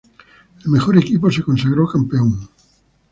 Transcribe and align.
El 0.63 0.71
mejor 0.71 0.97
equipo 0.97 1.29
se 1.29 1.43
consagró 1.43 1.87
campeón. 1.87 2.49